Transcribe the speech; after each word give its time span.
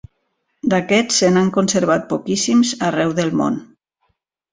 D’aquests 0.73 1.19
se 1.21 1.29
n’han 1.35 1.51
conservat 1.57 2.07
poquíssims 2.13 2.71
arreu 2.89 3.13
del 3.21 3.31
món. 3.43 3.61